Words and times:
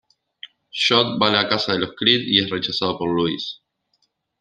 Jud 0.83 1.11
va 1.23 1.27
a 1.29 1.35
la 1.35 1.45
casa 1.53 1.73
de 1.75 1.79
los 1.83 1.93
Creed 1.95 2.21
y 2.25 2.39
es 2.39 2.49
rechazado 2.49 2.97
por 2.97 3.15
Louis. 3.15 3.47